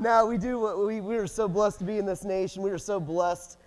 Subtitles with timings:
[0.00, 2.62] Now, we do, what we, we are so blessed to be in this nation.
[2.62, 3.58] We are so blessed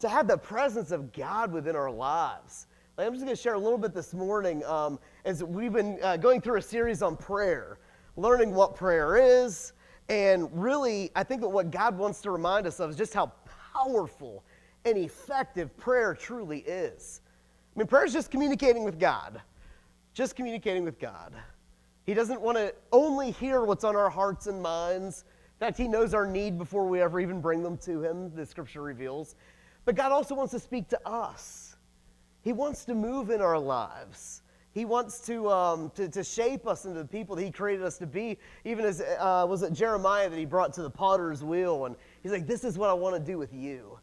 [0.00, 2.66] to have the presence of God within our lives.
[2.98, 5.98] Like, I'm just going to share a little bit this morning um, as we've been
[6.02, 7.78] uh, going through a series on prayer,
[8.18, 9.72] learning what prayer is.
[10.10, 13.32] And really, I think that what God wants to remind us of is just how
[13.72, 14.44] powerful
[14.84, 17.22] and effective prayer truly is.
[17.74, 19.40] I mean, prayer is just communicating with God,
[20.12, 21.32] just communicating with God.
[22.04, 25.24] He doesn't want to only hear what's on our hearts and minds
[25.60, 28.46] in fact, He knows our need before we ever even bring them to Him, the
[28.46, 29.34] scripture reveals.
[29.84, 31.76] But God also wants to speak to us.
[32.42, 34.42] He wants to move in our lives.
[34.70, 37.98] He wants to, um, to, to, shape us into the people that He created us
[37.98, 38.38] to be.
[38.64, 42.30] Even as uh, was it Jeremiah that He brought to the potter's wheel, and He's
[42.30, 43.98] like, "This is what I want to do with you.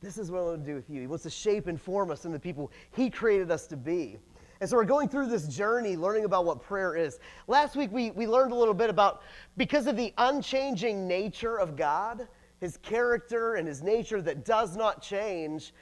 [0.00, 2.10] This is what I want to do with you." He wants to shape and form
[2.10, 4.18] us into the people He created us to be.
[4.60, 7.20] And so we're going through this journey learning about what prayer is.
[7.46, 9.22] Last week we, we learned a little bit about
[9.56, 12.26] because of the unchanging nature of God,
[12.60, 15.72] his character and his nature that does not change,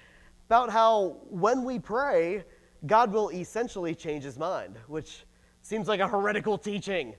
[0.46, 2.44] about how when we pray,
[2.86, 5.24] God will essentially change his mind, which
[5.62, 7.14] seems like a heretical teaching.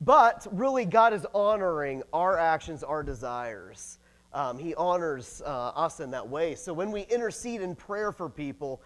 [0.00, 3.98] But really, God is honoring our actions, our desires.
[4.32, 6.54] Um, he honors uh, us in that way.
[6.54, 8.82] So when we intercede in prayer for people,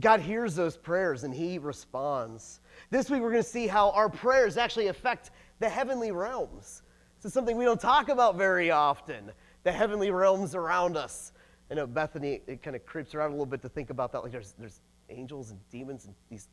[0.00, 2.60] God hears those prayers and He responds.
[2.90, 6.82] This week, we're going to see how our prayers actually affect the heavenly realms.
[7.18, 9.32] This is something we don't talk about very often
[9.64, 11.32] the heavenly realms around us.
[11.70, 14.22] I know Bethany, it kind of creeps around a little bit to think about that.
[14.22, 16.48] Like there's, there's angels and demons and these.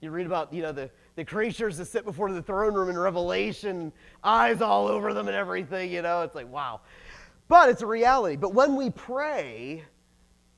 [0.00, 2.98] You read about, you know, the, the creatures that sit before the throne room in
[2.98, 3.92] Revelation,
[4.24, 6.22] eyes all over them and everything, you know.
[6.22, 6.80] It's like, wow.
[7.48, 8.36] But it's a reality.
[8.36, 9.84] But when we pray,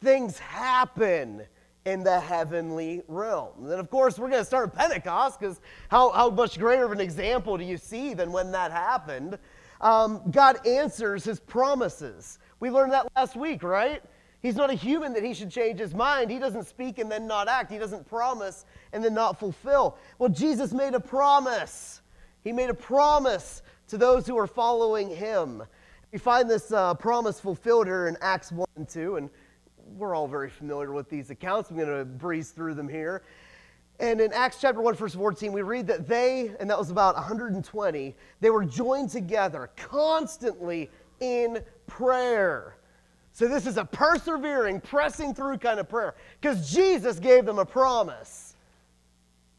[0.01, 1.43] things happen
[1.85, 3.53] in the heavenly realm.
[3.61, 6.93] And then, of course, we're going to start Pentecost because how, how much greater of
[6.93, 9.39] an example do you see than when that happened?
[9.81, 12.39] Um, God answers his promises.
[12.61, 14.03] We learned that last week, right?
[14.41, 16.31] He's not a human that he should change his mind.
[16.31, 17.71] He doesn't speak and then not act.
[17.71, 19.99] He doesn't promise and then not fulfill.
[20.19, 22.01] Well, Jesus made a promise.
[22.43, 25.63] He made a promise to those who are following him.
[26.13, 29.17] We find this uh, promise fulfilled here in Acts 1 and 2.
[29.17, 29.31] And
[29.97, 31.71] we're all very familiar with these accounts.
[31.71, 33.23] I'm going to breeze through them here.
[34.01, 37.15] And in Acts chapter 1, verse 14, we read that they, and that was about
[37.15, 40.91] 120, they were joined together constantly
[41.21, 42.77] in prayer.
[43.33, 47.67] So this is a persevering, pressing through kind of prayer because Jesus gave them a
[47.67, 48.57] promise.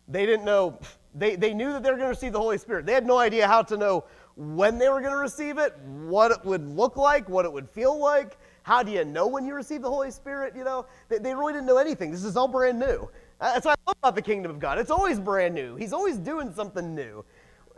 [0.07, 0.79] They didn't know,
[1.13, 2.85] they, they knew that they were going to receive the Holy Spirit.
[2.85, 4.05] They had no idea how to know
[4.35, 7.69] when they were going to receive it, what it would look like, what it would
[7.69, 8.37] feel like.
[8.65, 10.55] How do you know when you receive the Holy Spirit?
[10.55, 12.09] You know, they, they really didn't know anything.
[12.09, 13.07] This is all brand new.
[13.39, 14.79] Uh, that's what I love about the kingdom of God.
[14.79, 15.75] It's always brand new.
[15.75, 17.23] He's always doing something new.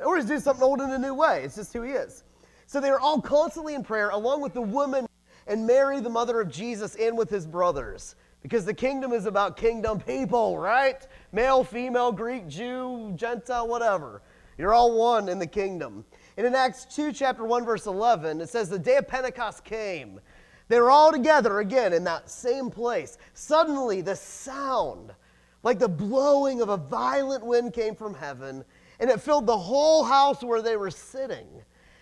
[0.02, 1.44] Or he's doing something old in a new way.
[1.44, 2.24] It's just who he is.
[2.68, 5.08] So they were all constantly in prayer, along with the woman
[5.46, 8.16] and Mary, the mother of Jesus, and with his brothers.
[8.42, 11.06] Because the kingdom is about kingdom people, right?
[11.34, 14.22] Male, female, Greek, Jew, Gentile, whatever.
[14.58, 16.06] You're all one in the kingdom.
[16.38, 20.22] And in Acts 2, chapter 1, verse 11, it says, The day of Pentecost came.
[20.68, 23.18] They were all together again in that same place.
[23.34, 25.14] Suddenly, the sound,
[25.64, 28.66] like the blowing of a violent wind, came from heaven,
[29.00, 31.48] and it filled the whole house where they were sitting.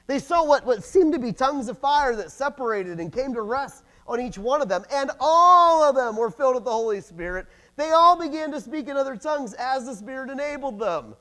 [0.08, 3.42] They saw what, what seemed to be tongues of fire that separated and came to
[3.42, 7.02] rest on each one of them, and all of them were filled with the Holy
[7.02, 7.48] Spirit.
[7.76, 11.16] They all began to speak in other tongues as the Spirit enabled them.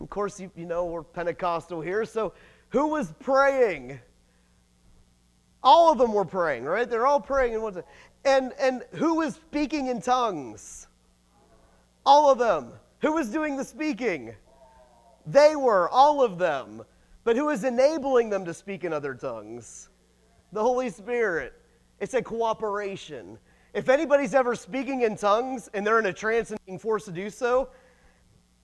[0.00, 2.34] Of course, you, you know, we're Pentecostal here, so
[2.70, 4.00] who was praying?
[5.62, 6.88] All of them were praying, right?
[6.88, 7.84] They're all praying in one time.
[8.24, 10.86] And, and who was speaking in tongues?
[12.04, 12.72] All of them.
[13.00, 14.34] Who was doing the speaking?
[15.26, 16.82] They were, all of them.
[17.24, 19.88] But who was enabling them to speak in other tongues?
[20.52, 21.52] The Holy Spirit.
[21.98, 23.38] It's a cooperation.
[23.74, 27.12] If anybody's ever speaking in tongues and they're in a trance and being forced to
[27.12, 27.68] do so,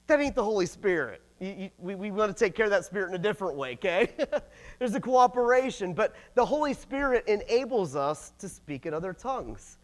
[0.06, 1.22] that ain't the Holy Spirit.
[1.42, 4.10] We, we want to take care of that spirit in a different way, okay?
[4.78, 9.78] There's a cooperation, but the Holy Spirit enables us to speak in other tongues.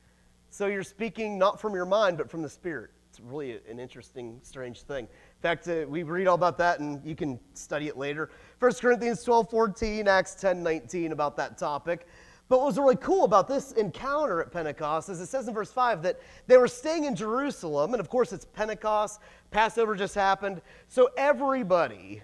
[0.51, 2.91] So you're speaking not from your mind, but from the Spirit.
[3.11, 5.07] It's really an interesting, strange thing.
[5.07, 8.31] In fact, uh, we read all about that, and you can study it later.
[8.61, 12.07] 1 Corinthians 12 14, Acts 10 19 about that topic.
[12.49, 15.71] But what was really cool about this encounter at Pentecost is it says in verse
[15.71, 20.63] 5 that they were staying in Jerusalem, and of course it's Pentecost, Passover just happened.
[20.89, 22.23] So everybody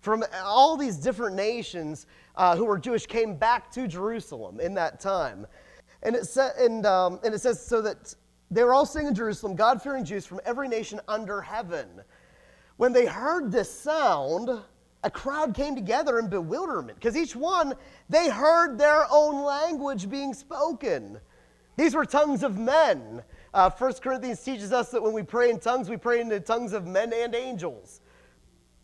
[0.00, 2.06] from all these different nations
[2.36, 5.46] uh, who were Jewish came back to Jerusalem in that time.
[6.02, 8.14] And it, sa- and, um, and it says so that
[8.50, 11.86] they were all staying in Jerusalem, God fearing Jews from every nation under heaven.
[12.78, 14.62] When they heard this sound,
[15.02, 17.74] a crowd came together in bewilderment because each one,
[18.08, 21.18] they heard their own language being spoken.
[21.76, 23.22] These were tongues of men.
[23.54, 26.38] Uh, 1 Corinthians teaches us that when we pray in tongues, we pray in the
[26.38, 28.00] tongues of men and angels.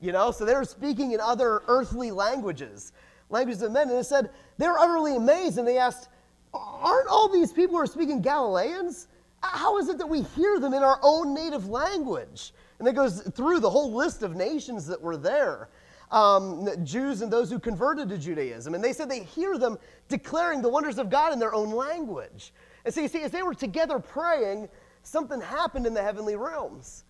[0.00, 2.92] You know, so they were speaking in other earthly languages,
[3.28, 3.90] languages of men.
[3.90, 6.08] And it said they were utterly amazed and they asked,
[6.54, 9.08] Aren't all these people who are speaking Galileans?
[9.42, 12.52] How is it that we hear them in our own native language?
[12.78, 15.68] And it goes through the whole list of nations that were there.
[16.10, 18.74] Um, Jews and those who converted to Judaism.
[18.74, 19.76] And they said they hear them
[20.08, 22.52] declaring the wonders of God in their own language.
[22.84, 24.68] And so you see, as they were together praying,
[25.02, 27.04] something happened in the heavenly realms.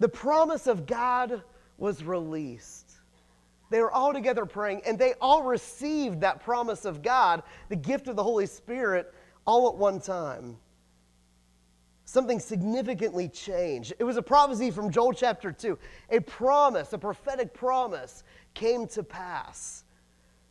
[0.00, 1.42] The promise of God
[1.78, 2.90] was released.
[3.70, 8.08] They were all together praying, and they all received that promise of God, the gift
[8.08, 9.14] of the Holy Spirit,
[9.46, 10.58] all at one time.
[12.12, 13.94] Something significantly changed.
[13.98, 15.78] It was a prophecy from Joel chapter 2.
[16.10, 18.22] A promise, a prophetic promise,
[18.52, 19.84] came to pass.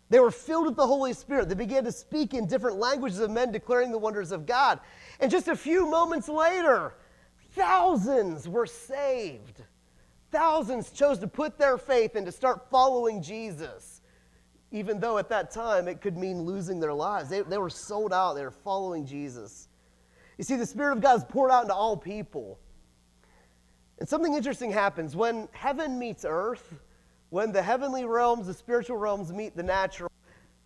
[0.09, 1.49] They were filled with the Holy Spirit.
[1.49, 4.79] They began to speak in different languages of men, declaring the wonders of God.
[5.19, 6.95] And just a few moments later,
[7.53, 9.61] thousands were saved.
[10.31, 14.01] Thousands chose to put their faith and to start following Jesus,
[14.71, 17.29] even though at that time it could mean losing their lives.
[17.29, 19.67] They, they were sold out, they were following Jesus.
[20.41, 22.57] You see, the Spirit of God is poured out into all people.
[23.99, 26.79] And something interesting happens when heaven meets earth,
[27.29, 30.11] when the heavenly realms, the spiritual realms meet the natural,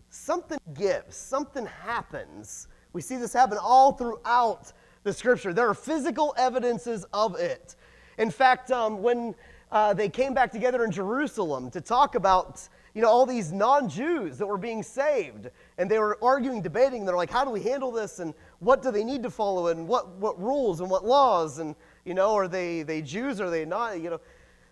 [0.10, 2.70] something gives, something happens.
[2.94, 4.72] We see this happen all throughout
[5.04, 5.52] the scripture.
[5.52, 7.76] There are physical evidences of it.
[8.18, 9.36] In fact, um, when
[9.74, 13.90] uh, they came back together in Jerusalem to talk about you know, all these non
[13.90, 15.52] Jews that were being saved.
[15.78, 17.06] And they were arguing, debating.
[17.06, 18.20] They're like, how do we handle this?
[18.20, 19.68] And what do they need to follow?
[19.68, 21.60] And what, what rules and what laws?
[21.60, 21.76] And,
[22.06, 23.42] you know, are they, they Jews?
[23.42, 24.00] Are they not?
[24.00, 24.22] You know,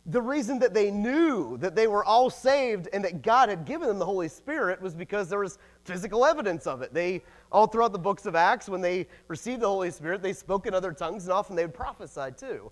[0.05, 3.89] the reason that they knew that they were all saved and that God had given
[3.89, 6.93] them the Holy Spirit was because there was physical evidence of it.
[6.93, 10.65] They, all throughout the books of Acts, when they received the Holy Spirit, they spoke
[10.65, 12.71] in other tongues and often they would prophesy too.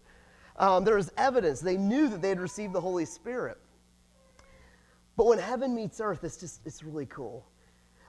[0.55, 1.59] Um, there was evidence.
[1.59, 3.57] They knew that they had received the Holy Spirit.
[5.17, 7.47] But when heaven meets earth, it's just, it's really cool.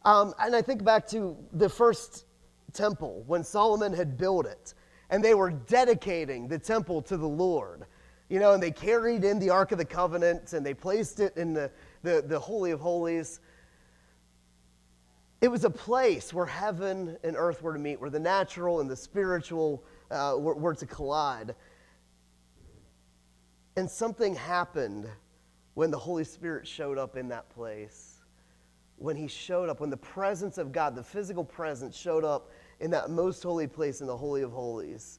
[0.05, 2.27] Um, and I think back to the first
[2.73, 4.75] temple when Solomon had built it,
[5.11, 7.87] and they were dedicating the temple to the Lord.
[8.29, 11.37] You know, and they carried in the Ark of the Covenant and they placed it
[11.37, 11.71] in the,
[12.03, 13.41] the, the Holy of Holies.
[15.43, 18.89] It was a place where heaven and earth were to meet, where the natural and
[18.89, 21.55] the spiritual uh, were, were to collide.
[23.77, 25.11] And something happened
[25.75, 28.21] when the Holy Spirit showed up in that place.
[28.97, 32.91] When he showed up, when the presence of God, the physical presence, showed up in
[32.91, 35.19] that most holy place in the Holy of Holies.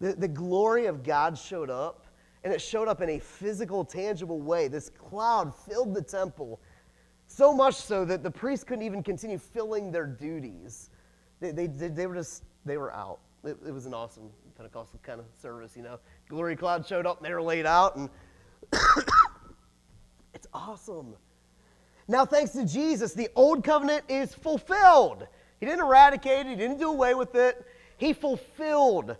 [0.00, 2.06] The, the glory of God showed up,
[2.44, 4.68] and it showed up in a physical, tangible way.
[4.68, 6.60] This cloud filled the temple,
[7.28, 10.90] so much so that the priests couldn't even continue filling their duties.
[11.40, 13.20] They, they, they were just, they were out.
[13.44, 15.98] It, it was an awesome Pentecostal kind of service, you know.
[16.28, 18.10] Glory cloud showed up, and they were laid out, and
[20.56, 21.14] awesome.
[22.08, 25.26] Now, thanks to Jesus, the old covenant is fulfilled.
[25.60, 27.64] He didn't eradicate it, he didn't do away with it.
[27.98, 29.16] He fulfilled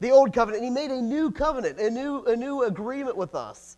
[0.00, 0.62] the old covenant.
[0.62, 3.76] He made a new covenant, a new, a new agreement with us.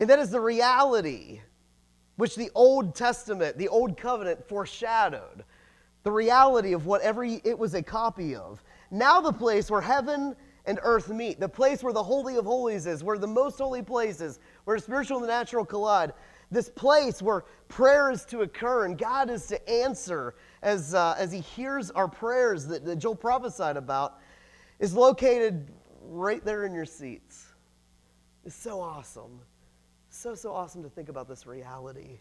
[0.00, 1.40] And that is the reality
[2.16, 5.44] which the Old Testament, the Old Covenant foreshadowed.
[6.02, 8.62] The reality of what every it was a copy of.
[8.90, 12.86] Now the place where heaven and earth meet, the place where the Holy of Holies
[12.86, 16.12] is, where the most holy place is, where spiritual and the natural collide,
[16.50, 21.32] this place where prayer is to occur and God is to answer as, uh, as
[21.32, 24.18] He hears our prayers that, that Joel prophesied about,
[24.78, 25.70] is located
[26.02, 27.46] right there in your seats.
[28.44, 29.40] It's so awesome.
[30.10, 32.20] So, so awesome to think about this reality.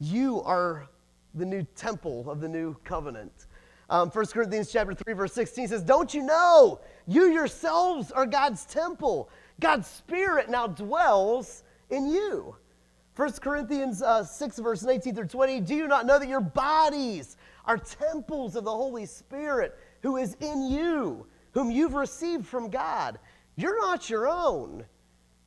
[0.00, 0.88] You are
[1.34, 3.46] the new temple of the new covenant.
[3.90, 8.64] Um, 1 Corinthians chapter 3, verse 16 says, Don't you know you yourselves are God's
[8.66, 9.30] temple?
[9.60, 12.54] God's Spirit now dwells in you.
[13.16, 17.36] 1 Corinthians uh, 6, verse 19 through 20, do you not know that your bodies
[17.64, 23.18] are temples of the Holy Spirit who is in you, whom you've received from God?
[23.56, 24.84] You're not your own.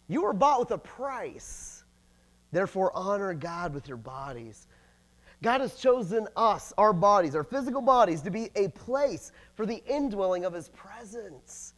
[0.09, 1.85] You were bought with a price.
[2.51, 4.67] Therefore, honor God with your bodies.
[5.41, 9.81] God has chosen us, our bodies, our physical bodies, to be a place for the
[9.87, 11.73] indwelling of His presence.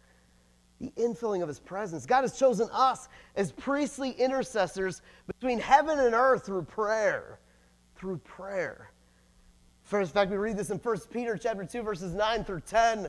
[0.84, 2.06] The infilling of His presence.
[2.06, 7.40] God has chosen us as priestly intercessors between heaven and earth through prayer.
[7.96, 8.92] Through prayer.
[9.84, 13.08] First, in fact, we read this in 1 Peter chapter 2, verses 9 through 10.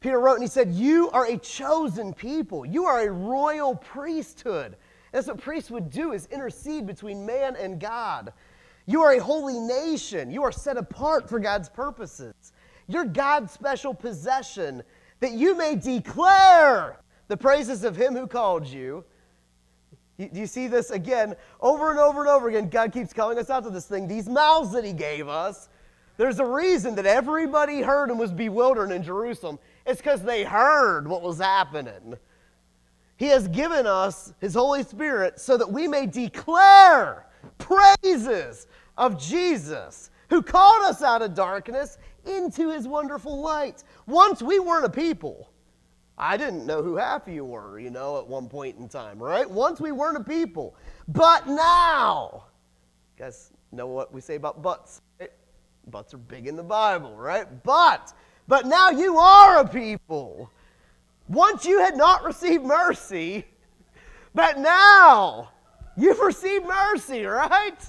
[0.00, 2.66] Peter wrote and he said, You are a chosen people.
[2.66, 4.76] You are a royal priesthood.
[5.12, 8.34] That's what priests would do is intercede between man and God.
[8.84, 10.30] You are a holy nation.
[10.30, 12.34] You are set apart for God's purposes.
[12.86, 14.82] You're God's special possession
[15.20, 16.98] that you may declare
[17.28, 19.04] the praises of him who called you.
[20.18, 22.68] Do you see this again over and over and over again?
[22.68, 24.06] God keeps calling us out to this thing.
[24.06, 25.68] These mouths that he gave us,
[26.18, 29.58] there's a reason that everybody heard and was bewildered in Jerusalem.
[29.86, 32.18] It's because they heard what was happening.
[33.16, 37.26] He has given us His Holy Spirit so that we may declare
[37.58, 38.66] praises
[38.98, 43.84] of Jesus, who called us out of darkness into His wonderful light.
[44.06, 45.50] Once we weren't a people.
[46.20, 49.18] I didn't know who half of you were, you know, at one point in time,
[49.18, 49.48] right?
[49.50, 50.76] Once we weren't a people.
[51.08, 52.44] But now,
[53.16, 55.32] you guys know what we say about butts, right?
[55.86, 57.46] Butts are big in the Bible, right?
[57.64, 58.12] But,
[58.46, 60.50] but now you are a people.
[61.26, 63.46] Once you had not received mercy,
[64.34, 65.50] but now
[65.96, 67.80] you've received mercy, right?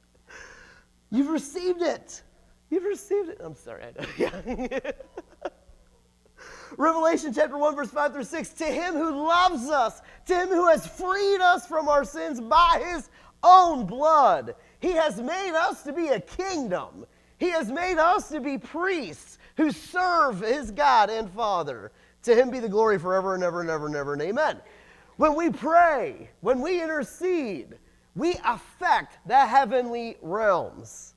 [1.10, 2.22] you've received it.
[2.70, 3.40] You've received it.
[3.42, 3.82] I'm sorry.
[6.76, 8.48] Revelation chapter 1, verse 5 through 6.
[8.50, 12.82] To him who loves us, to him who has freed us from our sins by
[12.92, 13.08] his
[13.42, 17.06] own blood, he has made us to be a kingdom.
[17.38, 21.90] He has made us to be priests who serve his God and Father.
[22.24, 24.58] To him be the glory forever and ever and ever and ever and amen.
[25.16, 27.78] When we pray, when we intercede,
[28.14, 31.14] we affect the heavenly realms.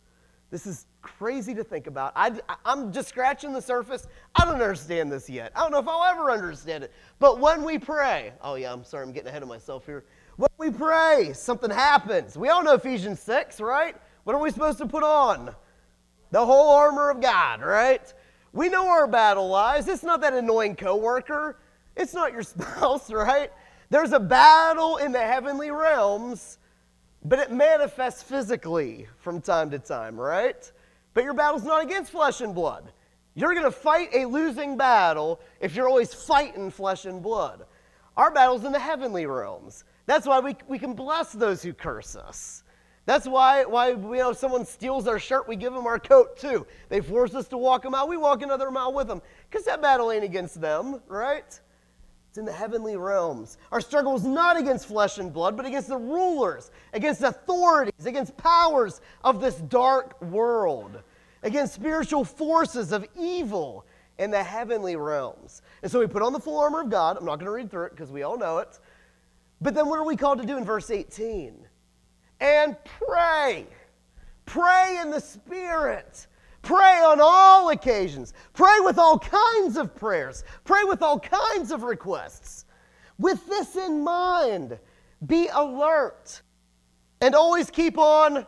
[0.49, 2.13] This is crazy to think about.
[2.15, 2.31] I,
[2.65, 4.07] am just scratching the surface.
[4.35, 5.51] I don't understand this yet.
[5.55, 6.91] I don't know if I'll ever understand it.
[7.19, 10.05] But when we pray, oh yeah, I'm sorry, I'm getting ahead of myself here.
[10.37, 12.37] When we pray, something happens.
[12.37, 13.95] We all know Ephesians 6, right?
[14.23, 15.53] What are we supposed to put on?
[16.31, 18.13] The whole armor of God, right?
[18.53, 19.87] We know our battle lies.
[19.87, 21.59] It's not that annoying coworker.
[21.95, 23.51] It's not your spouse, right?
[23.89, 26.57] There's a battle in the heavenly realms,
[27.25, 30.71] but it manifests physically from time to time, right?
[31.13, 32.91] But your battle's not against flesh and blood.
[33.33, 37.65] You're going to fight a losing battle if you're always fighting flesh and blood.
[38.17, 39.83] Our battle's in the heavenly realms.
[40.05, 42.63] That's why we, we can bless those who curse us.
[43.05, 46.37] That's why, why you know, if someone steals our shirt, we give them our coat
[46.37, 46.67] too.
[46.89, 49.21] They force us to walk a mile, we walk another mile with them.
[49.49, 51.59] Because that battle ain't against them, right?
[52.31, 53.59] It's in the heavenly realms.
[53.71, 58.35] Our struggle is not against flesh and blood, but against the rulers, against authorities, against
[58.37, 61.03] powers of this dark world,
[61.43, 63.85] against spiritual forces of evil
[64.17, 65.61] in the heavenly realms.
[65.83, 67.17] And so we put on the full armor of God.
[67.17, 68.79] I'm not going to read through it because we all know it.
[69.59, 71.67] But then what are we called to do in verse 18?
[72.41, 73.67] and pray.
[74.45, 76.27] Pray in the Spirit.
[76.61, 78.33] Pray on all occasions.
[78.53, 80.43] Pray with all kinds of prayers.
[80.63, 82.65] Pray with all kinds of requests.
[83.17, 84.77] With this in mind,
[85.25, 86.41] be alert
[87.21, 88.45] and always keep on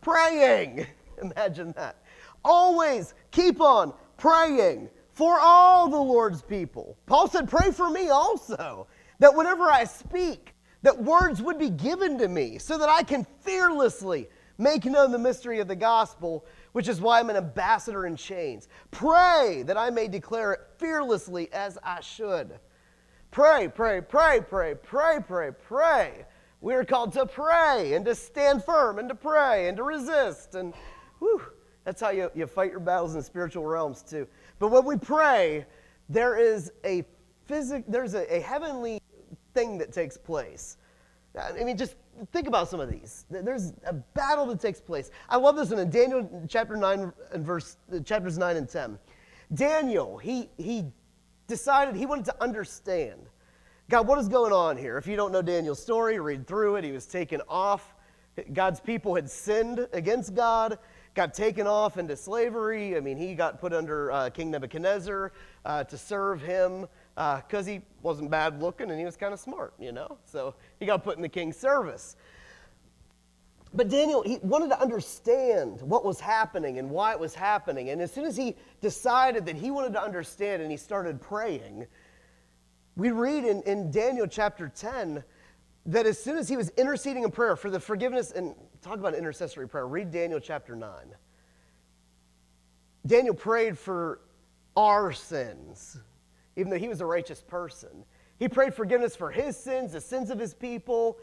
[0.00, 0.86] praying.
[1.22, 2.02] Imagine that.
[2.44, 6.98] Always keep on praying for all the Lord's people.
[7.06, 8.86] Paul said, Pray for me also,
[9.18, 13.24] that whenever I speak, that words would be given to me so that I can
[13.40, 14.28] fearlessly
[14.62, 18.68] make known the mystery of the gospel, which is why I'm an ambassador in chains.
[18.90, 22.58] Pray that I may declare it fearlessly as I should.
[23.30, 26.26] Pray, pray, pray, pray, pray, pray, pray.
[26.60, 30.54] We are called to pray and to stand firm and to pray and to resist.
[30.54, 30.72] And
[31.18, 31.42] whew,
[31.84, 34.28] that's how you, you fight your battles in spiritual realms too.
[34.58, 35.66] But when we pray,
[36.08, 37.04] there is a
[37.46, 39.00] physic, there's a, a heavenly
[39.54, 40.76] thing that takes place.
[41.36, 41.96] I mean, just
[42.32, 43.24] think about some of these.
[43.30, 45.10] There's a battle that takes place.
[45.28, 48.98] I love this one in Daniel chapter 9 and verse uh, chapters 9 and 10.
[49.54, 50.86] Daniel, he he
[51.46, 53.20] decided he wanted to understand.
[53.90, 54.96] God, what is going on here?
[54.96, 56.84] If you don't know Daniel's story, read through it.
[56.84, 57.94] He was taken off.
[58.54, 60.78] God's people had sinned against God,
[61.14, 62.96] got taken off into slavery.
[62.96, 65.32] I mean, he got put under uh, King Nebuchadnezzar
[65.66, 69.40] uh, to serve him because uh, he wasn't bad looking and he was kind of
[69.40, 70.18] smart, you know?
[70.24, 72.16] So he got put in the king's service.
[73.74, 77.90] But Daniel, he wanted to understand what was happening and why it was happening.
[77.90, 81.86] And as soon as he decided that he wanted to understand and he started praying,
[82.96, 85.24] we read in, in Daniel chapter 10
[85.86, 89.14] that as soon as he was interceding in prayer for the forgiveness, and talk about
[89.14, 90.90] intercessory prayer, read Daniel chapter 9.
[93.06, 94.20] Daniel prayed for
[94.76, 95.98] our sins
[96.56, 98.04] even though he was a righteous person.
[98.38, 101.18] He prayed forgiveness for his sins, the sins of his people.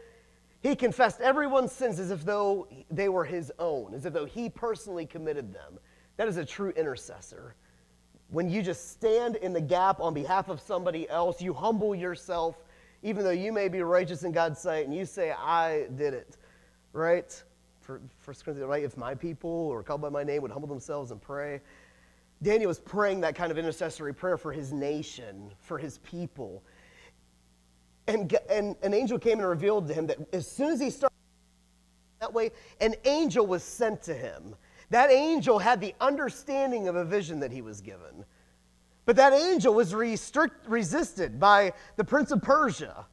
[0.62, 4.48] He confessed everyone's sins as if though they were his own, as if though he
[4.48, 5.78] personally committed them.
[6.16, 7.54] That is a true intercessor.
[8.30, 12.56] when you just stand in the gap on behalf of somebody else, you humble yourself,
[13.02, 16.36] even though you may be righteous in God's sight, and you say, I did it,
[16.92, 17.42] right?
[17.80, 18.84] For First Corinthians, right?
[18.84, 21.60] If my people are called by my name would humble themselves and pray.
[22.42, 26.62] Daniel was praying that kind of intercessory prayer for his nation, for his people.
[28.06, 31.14] And, and an angel came and revealed to him that as soon as he started
[32.20, 34.54] that way, an angel was sent to him.
[34.90, 38.24] That angel had the understanding of a vision that he was given.
[39.06, 43.06] But that angel was restrict, resisted by the prince of Persia.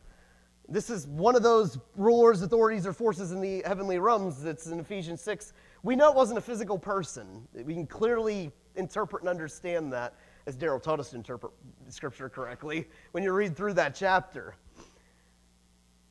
[0.69, 4.79] This is one of those rulers, authorities, or forces in the heavenly realms that's in
[4.79, 5.53] Ephesians 6.
[5.83, 7.47] We know it wasn't a physical person.
[7.53, 10.13] We can clearly interpret and understand that,
[10.45, 11.51] as Daryl taught us to interpret
[11.89, 14.55] Scripture correctly, when you read through that chapter.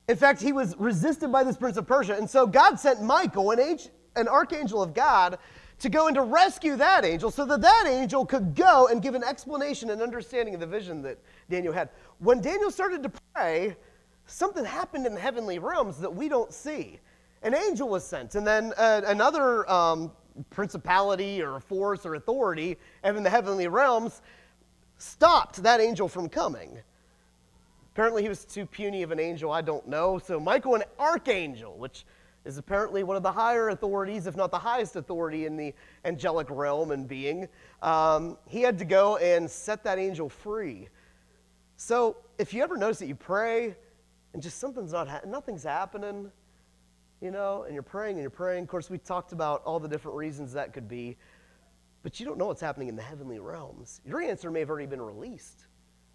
[0.09, 3.51] In fact, he was resisted by this prince of Persia, and so God sent Michael,
[3.51, 5.39] an, age, an archangel of God,
[5.79, 9.15] to go and to rescue that angel so that that angel could go and give
[9.15, 11.19] an explanation and understanding of the vision that
[11.51, 11.91] Daniel had.
[12.19, 13.77] When Daniel started to pray,
[14.27, 16.99] something happened in the heavenly realms that we don't see.
[17.43, 20.11] An angel was sent, and then uh, another um,
[20.51, 24.23] principality or force or authority in the heavenly realms
[24.99, 26.79] stopped that angel from coming.
[27.93, 30.19] Apparently, he was too puny of an angel, I don't know.
[30.19, 32.05] So, Michael, an archangel, which
[32.45, 35.75] is apparently one of the higher authorities, if not the highest authority in the
[36.05, 37.49] angelic realm and being,
[37.83, 40.89] um, he had to go and set that angel free.
[41.77, 43.75] So, if you ever notice that you pray
[44.33, 46.31] and just something's not, ha- nothing's happening,
[47.21, 48.65] you know, and you're praying and you're praying.
[48.65, 51.17] Of course, we talked about all the different reasons that could be,
[52.03, 54.01] but you don't know what's happening in the heavenly realms.
[54.05, 55.67] Your answer may have already been released.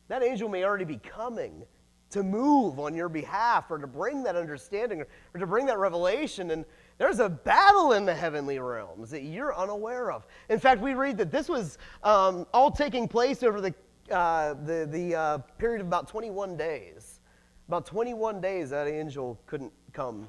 [0.08, 1.64] That angel may already be coming
[2.12, 6.52] to move on your behalf or to bring that understanding or to bring that revelation.
[6.52, 6.66] And
[6.98, 10.28] there's a battle in the heavenly realms that you're unaware of.
[10.50, 13.74] In fact, we read that this was um, all taking place over the,
[14.12, 17.22] uh, the, the uh, period of about 21 days.
[17.70, 20.28] About 21 days, that angel couldn't come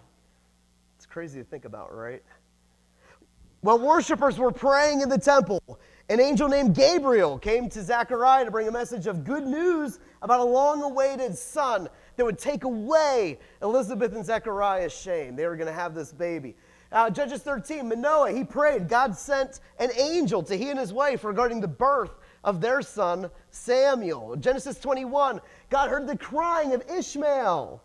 [1.03, 2.23] it's crazy to think about, right?
[3.63, 5.61] While worshipers were praying in the temple,
[6.09, 10.38] an angel named Gabriel came to Zechariah to bring a message of good news about
[10.38, 15.35] a long awaited son that would take away Elizabeth and Zechariah's shame.
[15.35, 16.55] They were going to have this baby.
[16.93, 18.88] Uh, Judges 13, Manoah, he prayed.
[18.88, 23.29] God sent an angel to he and his wife regarding the birth of their son,
[23.51, 24.37] Samuel.
[24.37, 27.83] Genesis 21, God heard the crying of Ishmael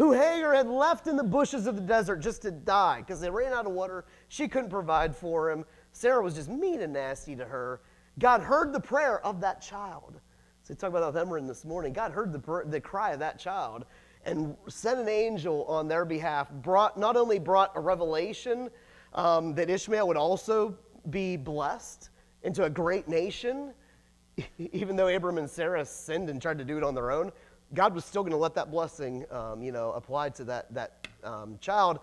[0.00, 3.28] who Hagar had left in the bushes of the desert just to die because they
[3.28, 4.06] ran out of water.
[4.28, 5.66] She couldn't provide for him.
[5.92, 7.82] Sarah was just mean and nasty to her.
[8.18, 10.18] God heard the prayer of that child.
[10.62, 11.92] So, talk about Emran this morning.
[11.92, 13.84] God heard the, the cry of that child
[14.24, 16.50] and sent an angel on their behalf.
[16.50, 18.70] Brought not only brought a revelation
[19.12, 20.78] um, that Ishmael would also
[21.10, 22.08] be blessed
[22.42, 23.74] into a great nation,
[24.58, 27.32] even though Abram and Sarah sinned and tried to do it on their own.
[27.74, 31.06] God was still going to let that blessing, um, you know, apply to that, that
[31.22, 32.00] um, child.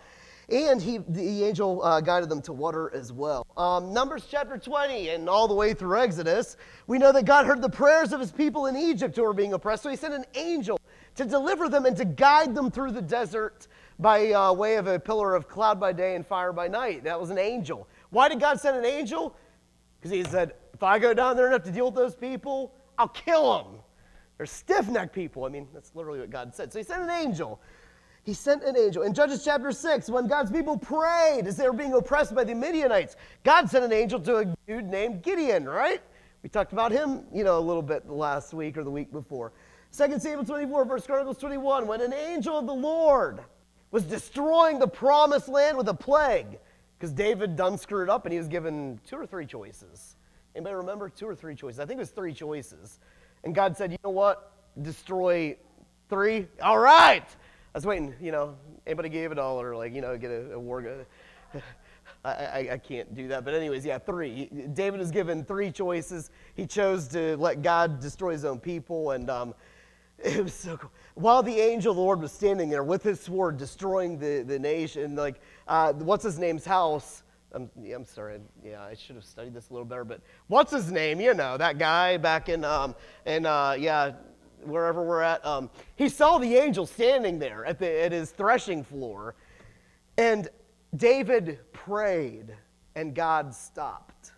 [0.49, 3.45] And he, the angel uh, guided them to water as well.
[3.58, 6.56] Um, Numbers chapter 20 and all the way through Exodus,
[6.88, 9.51] we know that God heard the prayers of his people in Egypt who were being
[9.51, 9.84] oppressed.
[9.84, 10.80] So he sent an angel
[11.15, 13.67] to deliver them and to guide them through the desert
[13.99, 17.03] by uh, way of a pillar of cloud by day and fire by night.
[17.03, 17.88] That was an angel.
[18.12, 19.36] Why did God send an angel?
[19.99, 23.10] Because he said, if I go down there have to deal with those people, I'll
[23.10, 23.82] kill them.
[24.38, 25.45] They're stiff necked people.
[25.45, 26.71] I mean, that's literally what God said.
[26.71, 27.60] So he sent an angel.
[28.23, 29.04] He sent an angel.
[29.04, 32.54] In Judges chapter 6, when God's people prayed as they were being oppressed by the
[32.54, 36.02] Midianites, God sent an angel to a dude named Gideon, right?
[36.43, 39.54] We talked about him, you know, a little bit last week or the week before.
[39.97, 43.39] 2 Samuel 24, verse Chronicles 21, when an angel of the Lord
[43.91, 46.60] was destroying the promised land with a plague,
[46.97, 50.15] because David done screwed up and he was given two or three choices.
[50.56, 51.10] Anybody remember?
[51.10, 51.80] Two or three choices.
[51.80, 53.00] I think it was three choices.
[53.43, 54.52] And God said, you know what?
[54.82, 55.56] Destroy
[56.10, 56.47] three?
[56.62, 57.23] All right.
[57.23, 60.60] I was waiting, you know, anybody gave a dollar, like, you know, get a, a
[60.60, 61.06] war.
[62.26, 63.45] I, I, I, can't do that.
[63.45, 64.50] But, anyways, yeah, three.
[64.73, 66.32] David was given three choices.
[66.56, 69.12] He chose to let God destroy his own people.
[69.12, 69.54] And um,
[70.23, 70.91] it was so cool.
[71.15, 74.58] While the angel of the Lord was standing there with his sword destroying the, the
[74.60, 77.23] nation, like, uh, what's his name's house?
[77.53, 80.91] I'm, I'm sorry, yeah, I should have studied this a little better, but what's his
[80.91, 81.21] name?
[81.21, 82.93] You know, that guy back in, um,
[83.25, 84.13] in uh, yeah,
[84.63, 85.45] wherever we're at.
[85.45, 89.36] Um, he saw the angel standing there at, the, at his threshing floor,
[90.17, 90.49] and
[90.95, 92.53] David prayed,
[92.95, 94.31] and God stopped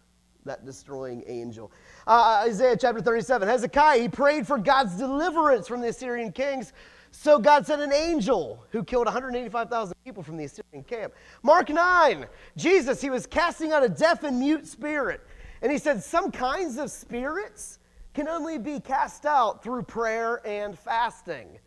[0.46, 1.72] that destroying angel.
[2.08, 6.74] Uh, Isaiah chapter 37, Hezekiah, he prayed for God's deliverance from the Assyrian kings
[7.12, 11.14] so God sent an angel who killed 185,000 people from the Assyrian camp.
[11.44, 15.22] Mark 9, Jesus, he was casting out a deaf and mute spirit.
[15.62, 17.80] And he said, Some kinds of spirits
[18.14, 21.60] can only be cast out through prayer and fasting.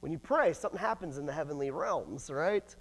[0.00, 2.74] When you pray, something happens in the heavenly realms, right?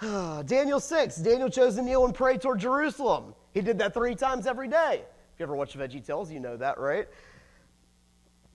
[0.46, 3.34] Daniel 6, Daniel chose to kneel and pray toward Jerusalem.
[3.52, 5.02] He did that three times every day.
[5.34, 7.08] If you ever watch Veggie Tales, you know that, right?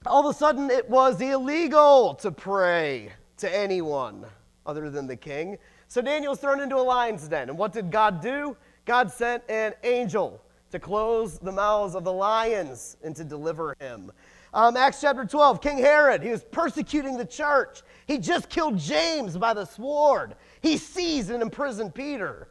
[0.06, 4.26] All of a sudden, it was illegal to pray to anyone
[4.66, 5.58] other than the king.
[5.90, 7.50] So Daniel was thrown into a lion's den.
[7.50, 8.56] And what did God do?
[8.86, 14.12] God sent an angel to close the mouths of the lions and to deliver him.
[14.54, 17.82] Um, Acts chapter 12, King Herod, he was persecuting the church.
[18.08, 20.36] He just killed James by the sword.
[20.62, 22.48] He seized and imprisoned Peter.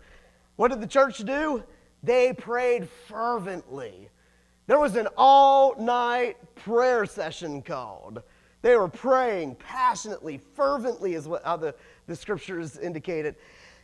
[0.57, 1.65] What did the church do?
[2.03, 4.11] They prayed fervently.
[4.69, 8.23] There was an all night prayer session called.
[8.61, 11.75] They were praying passionately, fervently, is what the,
[12.07, 13.37] the scriptures indicated.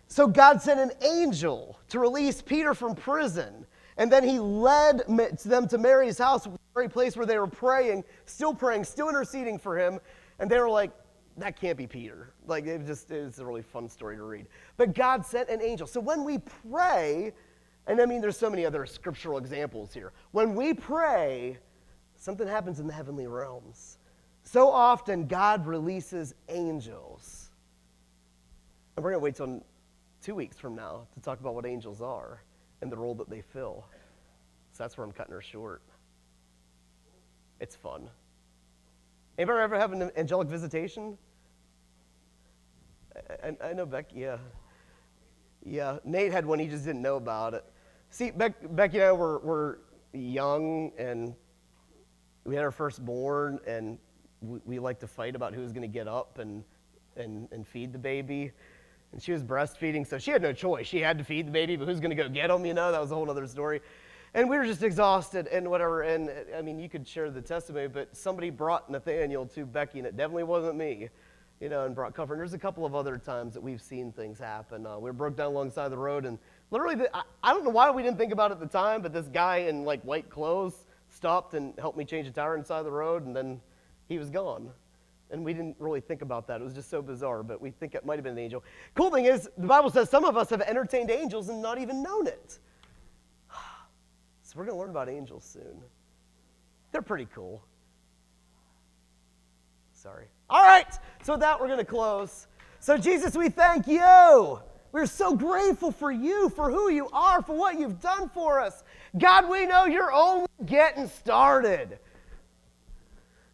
[0.09, 3.65] So God sent an angel to release Peter from prison.
[3.97, 5.05] And then he led
[5.45, 9.59] them to Mary's house, the very place where they were praying, still praying, still interceding
[9.59, 10.01] for him.
[10.39, 10.91] And they were like,
[11.39, 12.35] that can't be Peter.
[12.47, 14.47] Like, it just it's a really fun story to read.
[14.77, 15.87] But God sent an angel.
[15.87, 16.39] So when we
[16.71, 17.33] pray,
[17.87, 20.13] and I mean, there's so many other scriptural examples here.
[20.33, 21.59] When we pray,
[22.17, 23.99] something happens in the heavenly realms.
[24.43, 27.51] So often, God releases angels.
[28.97, 29.65] And we're going to wait till
[30.23, 32.43] two weeks from now to talk about what angels are
[32.81, 33.85] and the role that they fill.
[34.73, 35.83] So that's where I'm cutting her short.
[37.61, 38.09] It's fun.
[39.39, 41.19] Anybody ever have an angelic visitation?
[43.43, 44.39] I, I, know Becky, yeah.
[45.65, 47.65] Yeah, Nate had one, he just didn't know about it.
[48.15, 49.81] See, Beck, Becky and I were, were
[50.13, 51.35] young and
[52.45, 53.99] we had our firstborn, and
[54.41, 56.63] we, we liked to fight about who was going to get up and,
[57.17, 58.53] and, and feed the baby.
[59.11, 60.87] And she was breastfeeding, so she had no choice.
[60.87, 62.65] She had to feed the baby, but who's going to go get him?
[62.65, 63.81] You know, that was a whole other story.
[64.33, 66.03] And we were just exhausted and whatever.
[66.03, 70.07] And I mean, you could share the testimony, but somebody brought Nathaniel to Becky, and
[70.07, 71.09] it definitely wasn't me,
[71.61, 72.35] you know, and brought comfort.
[72.35, 74.87] And there's a couple of other times that we've seen things happen.
[74.87, 76.39] Uh, we broke down alongside the road, and
[76.71, 79.03] literally, the, I, I don't know why we didn't think about it at the time,
[79.03, 82.79] but this guy in like white clothes stopped and helped me change a tire inside
[82.79, 83.61] of the road, and then
[84.09, 84.71] he was gone.
[85.31, 86.61] And we didn't really think about that.
[86.61, 88.63] It was just so bizarre, but we think it might have been an angel.
[88.95, 92.03] Cool thing is, the Bible says some of us have entertained angels and not even
[92.03, 92.59] known it.
[94.43, 95.81] So we're going to learn about angels soon.
[96.93, 97.65] They're pretty cool.
[99.95, 100.27] Sorry.
[100.51, 102.47] All right, so with that, we're going to close.
[102.79, 104.61] So, Jesus, we thank you.
[104.95, 108.85] We're so grateful for you, for who you are, for what you've done for us.
[109.19, 111.99] God, we know you're only getting started.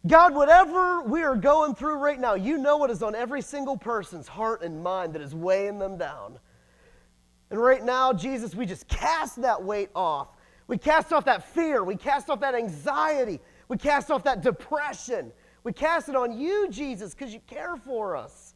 [0.05, 3.75] God, whatever we are going through right now, you know what is on every single
[3.75, 6.37] person's heart and mind that is weighing them down.
[7.49, 10.27] And right now, Jesus, we just cast that weight off.
[10.67, 11.83] We cast off that fear.
[11.83, 13.39] We cast off that anxiety.
[13.67, 15.31] We cast off that depression.
[15.63, 18.50] We cast it on you, Jesus, because you care for us.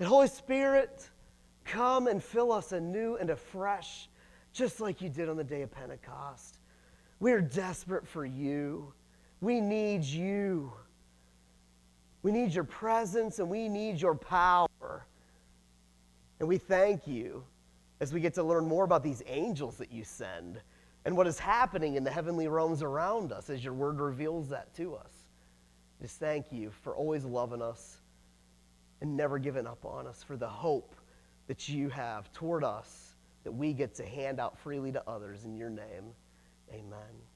[0.00, 1.08] And Holy Spirit,
[1.66, 4.08] come and fill us anew and afresh,
[4.54, 6.58] just like you did on the day of Pentecost.
[7.20, 8.94] We are desperate for you.
[9.42, 10.72] We need you.
[12.22, 15.06] We need your presence and we need your power.
[16.38, 17.44] And we thank you
[18.00, 20.62] as we get to learn more about these angels that you send
[21.04, 24.72] and what is happening in the heavenly realms around us as your word reveals that
[24.76, 25.12] to us.
[26.00, 27.99] Just thank you for always loving us
[29.00, 30.94] and never giving up on us, for the hope
[31.46, 35.56] that you have toward us that we get to hand out freely to others in
[35.56, 36.12] your name.
[36.70, 37.29] Amen.